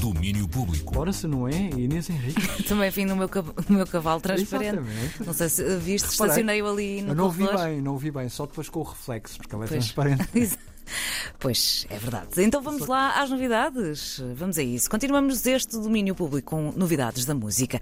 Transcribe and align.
Domínio 0.00 0.46
público. 0.46 0.98
Ora, 0.98 1.12
se 1.12 1.26
não 1.26 1.48
é, 1.48 1.70
Inês 1.76 2.10
Henrique. 2.10 2.62
Também 2.64 2.90
vim 2.90 3.04
no 3.06 3.16
meu, 3.16 3.28
no 3.68 3.76
meu 3.76 3.86
cavalo 3.86 4.20
transparente. 4.20 4.76
Exatamente. 4.78 5.22
Não 5.24 5.32
sei 5.32 5.48
se 5.48 5.62
viste, 5.78 6.10
Reparei. 6.10 6.30
estacionei-o 6.32 6.66
ali 6.68 7.02
no 7.02 7.08
Eu 7.10 7.14
não 7.14 7.24
ouvi 7.24 7.44
corredor. 7.44 7.66
bem, 7.66 7.80
não 7.80 7.92
ouvi 7.92 8.10
bem, 8.10 8.28
só 8.28 8.44
depois 8.46 8.68
com 8.68 8.80
o 8.80 8.82
reflexo, 8.82 9.38
porque 9.38 9.54
ela 9.54 9.64
é 9.64 9.68
Pois. 9.68 9.84
transparente. 9.84 10.28
Pois, 11.44 11.86
é 11.90 11.98
verdade. 11.98 12.42
Então 12.42 12.62
vamos 12.62 12.86
lá 12.86 13.20
às 13.20 13.28
novidades. 13.28 14.18
Vamos 14.34 14.56
a 14.56 14.62
isso. 14.62 14.88
Continuamos 14.88 15.44
este 15.44 15.76
domínio 15.76 16.14
público 16.14 16.56
com 16.56 16.72
novidades 16.74 17.26
da 17.26 17.34
música. 17.34 17.78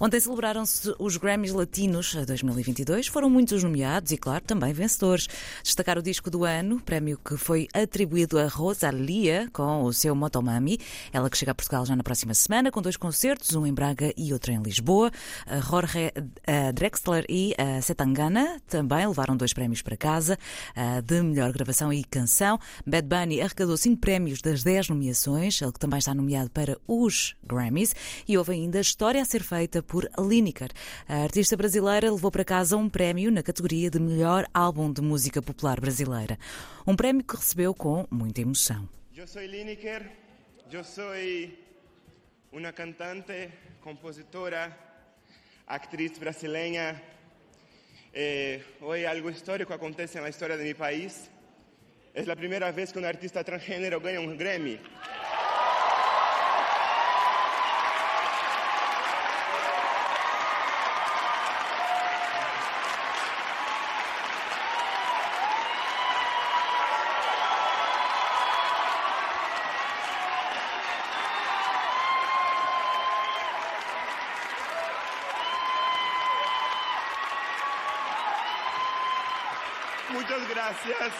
Ontem 0.00 0.18
celebraram-se 0.18 0.92
os 0.98 1.16
Grammys 1.16 1.52
Latinos 1.52 2.12
2022. 2.12 3.06
Foram 3.06 3.30
muitos 3.30 3.62
nomeados 3.62 4.10
e, 4.10 4.16
claro, 4.16 4.42
também 4.44 4.72
vencedores. 4.72 5.28
Destacar 5.62 5.96
o 5.96 6.02
disco 6.02 6.28
do 6.28 6.44
ano, 6.44 6.80
prémio 6.80 7.16
que 7.16 7.36
foi 7.36 7.68
atribuído 7.72 8.36
a 8.36 8.48
Rosalia 8.48 9.48
com 9.52 9.84
o 9.84 9.92
seu 9.92 10.16
Motomami. 10.16 10.80
Ela 11.12 11.30
que 11.30 11.38
chega 11.38 11.52
a 11.52 11.54
Portugal 11.54 11.86
já 11.86 11.94
na 11.94 12.02
próxima 12.02 12.34
semana 12.34 12.72
com 12.72 12.82
dois 12.82 12.96
concertos, 12.96 13.54
um 13.54 13.64
em 13.64 13.72
Braga 13.72 14.12
e 14.16 14.32
outro 14.32 14.50
em 14.50 14.60
Lisboa. 14.60 15.12
A 15.46 15.60
Jorge 15.60 16.12
eh, 16.48 16.72
Drexler 16.72 17.24
e 17.28 17.54
a 17.56 17.80
Setangana 17.80 18.60
também 18.66 19.06
levaram 19.06 19.36
dois 19.36 19.52
prémios 19.52 19.82
para 19.82 19.96
casa, 19.96 20.36
de 21.04 21.22
melhor 21.22 21.52
gravação 21.52 21.92
e 21.92 22.02
canção. 22.02 22.58
Bad 22.84 23.03
Bunny 23.04 23.40
arrecadou 23.40 23.76
cinco 23.76 24.00
prémios 24.00 24.40
das 24.40 24.64
10 24.64 24.88
nomeações, 24.88 25.60
ele 25.60 25.72
que 25.72 25.78
também 25.78 25.98
está 25.98 26.14
nomeado 26.14 26.50
para 26.50 26.78
os 26.88 27.36
Grammys. 27.42 27.94
E 28.26 28.36
houve 28.36 28.52
ainda 28.52 28.80
história 28.80 29.20
a 29.20 29.24
ser 29.24 29.42
feita 29.42 29.82
por 29.82 30.10
Lineker. 30.18 30.70
A 31.06 31.22
artista 31.22 31.56
brasileira 31.56 32.10
levou 32.10 32.30
para 32.30 32.44
casa 32.44 32.76
um 32.76 32.88
prémio 32.88 33.30
na 33.30 33.42
categoria 33.42 33.90
de 33.90 34.00
melhor 34.00 34.46
álbum 34.52 34.92
de 34.92 35.02
música 35.02 35.40
popular 35.42 35.80
brasileira. 35.80 36.38
Um 36.86 36.96
prémio 36.96 37.22
que 37.22 37.36
recebeu 37.36 37.74
com 37.74 38.06
muita 38.10 38.40
emoção. 38.40 38.88
Yo 39.14 39.28
soy 39.28 39.46
Lineker, 39.46 40.10
yo 40.68 40.82
soy 40.82 41.56
una 42.50 42.72
cantante, 42.72 43.50
compositora, 43.80 44.76
actriz 45.66 46.18
brasileña. 46.18 47.00
Eh, 48.12 48.62
hoy 48.80 49.04
algo 49.04 49.30
histórico 49.30 49.74
acontece 49.74 50.18
en 50.18 50.24
la 50.24 50.30
historia 50.30 50.56
de 50.56 50.64
mi 50.64 50.74
país. 50.74 51.30
Es 52.14 52.28
la 52.28 52.36
primera 52.36 52.70
vez 52.70 52.92
que 52.92 53.00
un 53.00 53.06
artista 53.06 53.42
transgénero 53.42 54.00
gana 54.00 54.20
un 54.20 54.38
Grammy. 54.38 54.78
Muchas 80.12 80.48
gracias. 80.48 81.12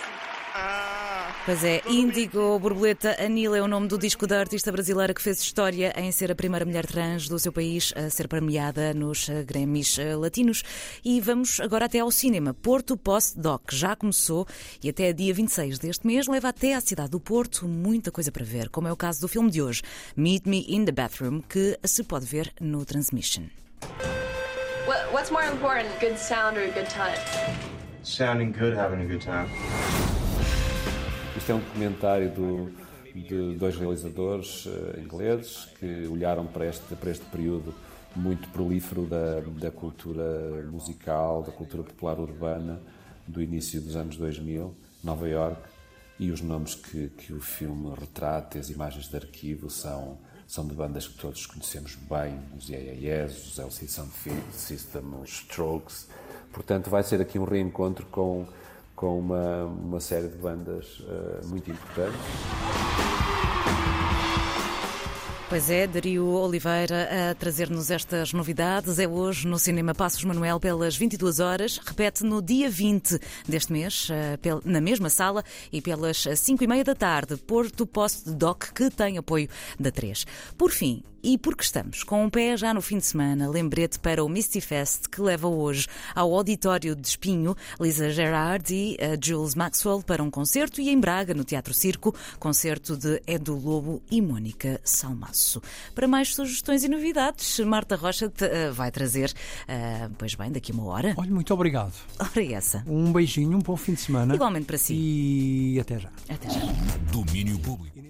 Pois 1.45 1.63
é, 1.63 1.83
Índigo 1.87 2.59
Borboleta 2.59 3.23
Anil 3.23 3.55
é 3.55 3.61
o 3.61 3.69
nome 3.69 3.87
do 3.87 3.99
disco 3.99 4.27
da 4.27 4.41
artista 4.41 4.73
brasileira 4.73 5.13
que 5.13 5.21
fez 5.21 5.41
história 5.41 5.93
em 5.97 6.11
ser 6.11 6.33
a 6.33 6.35
primeira 6.35 6.65
mulher 6.65 6.87
trans 6.87 7.29
do 7.29 7.39
seu 7.39 7.53
país 7.53 7.93
a 7.97 8.09
ser 8.09 8.29
premiada 8.29 8.95
nos 8.95 9.29
eh, 9.29 9.43
Grammys 9.43 9.99
eh, 9.99 10.17
Latinos. 10.17 10.63
E 11.05 11.21
vamos 11.21 11.61
agora 11.61 11.85
até 11.85 11.99
ao 11.99 12.11
cinema. 12.11 12.55
Porto 12.55 12.97
Post 12.97 13.39
Doc 13.39 13.73
já 13.73 13.95
começou 13.95 14.47
e 14.83 14.89
até 14.89 15.13
dia 15.13 15.35
26 15.35 15.79
deste 15.79 16.07
mês 16.07 16.27
leva 16.29 16.49
até 16.49 16.75
à 16.75 16.81
cidade 16.81 17.11
do 17.11 17.21
Porto 17.21 17.69
muita 17.69 18.11
coisa 18.11 18.33
para 18.33 18.45
ver, 18.45 18.71
como 18.71 18.89
é 18.89 18.93
o 18.93 18.97
caso 18.97 19.21
do 19.21 19.29
filme 19.29 19.51
de 19.51 19.61
hoje, 19.61 19.83
Meet 20.17 20.47
Me 20.47 20.65
in 20.69 20.85
the 20.87 20.93
Bathroom, 20.93 21.43
que 21.43 21.79
se 21.85 22.05
pode 22.05 22.25
ver 22.25 22.53
no 22.61 22.85
Transmission. 22.87 23.51
What, 24.87 25.13
what's 25.13 25.31
more 25.31 25.47
important, 25.47 25.89
good 26.01 26.19
sound 26.19 26.57
or 26.57 26.65
a 26.65 26.73
good 26.73 26.89
time? 26.89 27.19
sounding 28.05 28.53
good, 28.53 28.75
having 28.75 29.01
a 29.01 29.07
good 29.07 29.23
time. 29.23 29.49
Isto 31.45 31.53
é 31.53 31.55
um 31.57 31.61
documentário 31.61 32.31
do- 32.31 32.73
de 33.15 33.55
dois 33.59 33.77
realizadores 33.77 34.67
eh, 34.67 35.01
ingleses 35.01 35.67
que 35.79 36.07
olharam 36.07 36.47
para 36.47 36.65
este, 36.67 36.95
para 36.97 37.11
este 37.11 37.27
período 37.27 37.75
muito 38.17 38.49
prolífero 38.49 39.05
da, 39.05 39.41
da 39.61 39.71
cultura 39.71 40.25
musical, 40.73 41.43
da 41.43 41.53
cultura 41.53 41.83
popular 41.83 42.19
urbana 42.19 42.81
do 43.29 43.43
início 43.43 43.79
dos 43.83 43.95
anos 43.95 44.17
2000, 44.17 44.75
Nova 45.03 45.29
York, 45.29 45.61
e 46.19 46.31
os 46.31 46.41
nomes 46.41 46.75
que, 46.77 47.09
que 47.11 47.35
o 47.35 47.41
filme 47.43 47.93
retrata, 47.95 48.59
as 48.59 48.71
imagens 48.71 49.07
de 49.09 49.17
arquivo, 49.17 49.69
são, 49.69 50.17
são 50.49 50.67
de 50.67 50.75
bandas 50.75 51.07
que 51.07 51.19
todos 51.19 51.45
conhecemos 51.45 51.95
bem, 52.09 52.41
os 52.57 52.71
Yeah-Yeah-Yeahs, 52.71 53.49
os 53.49 53.59
LC 53.59 53.87
Sound 53.87 54.11
System, 54.51 55.03
os 55.23 55.29
Strokes. 55.29 56.09
Portanto, 56.55 56.89
vai 56.89 57.03
ser 57.03 57.21
aqui 57.21 57.39
um 57.39 57.45
reencontro 57.45 58.07
com, 58.07 58.47
com 59.05 59.19
uma, 59.19 59.65
uma 59.67 60.01
série 60.01 60.29
de 60.29 60.39
bandas 60.39 61.03
eh, 61.07 61.47
muito 61.47 61.71
importantes. 61.71 62.19
Pois 65.47 65.69
é, 65.69 65.87
Dario 65.87 66.27
Oliveira 66.27 67.31
a 67.31 67.35
trazer-nos 67.35 67.91
estas 67.91 68.33
novidades. 68.33 68.99
É 68.99 69.07
hoje 69.07 69.47
no 69.47 69.59
Cinema 69.59 69.95
Passos 69.95 70.25
Manuel 70.25 70.59
pelas 70.59 70.97
22 70.97 71.39
horas. 71.39 71.77
Repete 71.85 72.25
no 72.25 72.41
dia 72.41 72.71
20 72.71 73.21
deste 73.47 73.71
mês, 73.75 74.09
eh, 74.11 74.39
na 74.65 74.81
mesma 74.81 75.11
sala 75.11 75.45
e 75.71 75.83
pelas 75.83 76.27
5 76.35 76.65
e 76.65 76.67
meia 76.67 76.83
da 76.83 76.95
tarde. 76.95 77.37
Porto 77.37 77.87
Post 77.87 78.31
Doc, 78.31 78.73
que 78.75 78.89
tem 78.89 79.19
apoio 79.19 79.51
da 79.79 79.91
3. 79.91 80.25
Por 80.57 80.71
fim, 80.71 81.03
e 81.25 81.39
porque 81.39 81.63
estamos 81.63 82.03
com 82.03 82.23
um 82.23 82.29
pé 82.29 82.55
já 82.55 82.75
no 82.75 82.83
fim 82.83 82.99
de 82.99 83.07
semana, 83.07 83.49
lembrete 83.49 83.99
para 83.99 84.23
o 84.23 84.29
Misty 84.29 84.61
Fest 84.61 85.09
que 85.09 85.23
leva 85.23 85.49
hoje 85.49 85.89
ao 86.15 86.35
Auditório 86.35 86.95
de 86.95 87.09
Espinho 87.09 87.57
Lisa 87.81 88.11
Gerard 88.11 88.73
e 88.73 88.95
eh, 89.01 89.19
Jules 89.21 89.55
Maxwell 89.55 90.03
para 90.03 90.23
um 90.23 90.31
concerto 90.31 90.83
e 90.83 90.91
em 90.91 91.01
Braga, 91.01 91.33
no 91.33 91.43
Teatro 91.43 91.73
Circo, 91.73 92.15
concerto 92.39 92.95
de 92.95 93.23
Edu 93.27 93.57
Lobo 93.57 94.03
e 94.11 94.21
Mónica 94.21 94.79
Salmaço. 94.85 95.63
Para 95.95 96.07
mais 96.07 96.35
sugestões 96.35 96.85
e 96.85 96.89
novidades, 96.89 97.59
Marta 97.61 97.97
Rocha 97.97 98.29
te, 98.29 98.45
eh, 98.45 98.71
vai 98.71 98.91
trazer, 98.91 99.33
eh, 99.67 100.11
pois 100.19 100.35
bem, 100.35 100.53
daqui 100.53 100.73
a 100.73 100.75
uma 100.75 100.85
hora. 100.85 101.15
Olha, 101.17 101.31
muito 101.31 101.55
obrigado. 101.55 101.95
Ora 102.21 102.45
é 102.45 102.53
essa. 102.53 102.85
Um 102.87 103.11
beijinho, 103.11 103.57
um 103.57 103.63
bom 103.63 103.77
fim 103.77 103.95
de 103.95 104.01
semana. 104.03 104.35
Igualmente 104.35 104.67
para 104.67 104.77
si. 104.77 104.95
E 104.95 105.81
até 105.81 105.99
já. 105.99 106.11
Até 106.29 106.51
já. 106.51 106.61
Domínio 107.11 107.59
público. 107.61 108.04